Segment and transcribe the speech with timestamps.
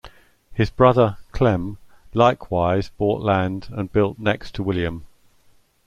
[0.51, 1.77] His brother, Clem,
[2.15, 5.05] likewise bought land and built next to William.